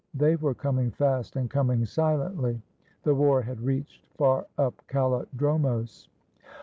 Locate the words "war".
3.13-3.43